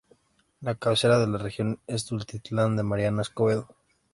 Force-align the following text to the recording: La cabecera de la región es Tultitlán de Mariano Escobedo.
La 0.61 0.73
cabecera 0.73 1.19
de 1.19 1.27
la 1.27 1.37
región 1.37 1.79
es 1.85 2.05
Tultitlán 2.07 2.75
de 2.75 2.81
Mariano 2.81 3.21
Escobedo. 3.21 3.67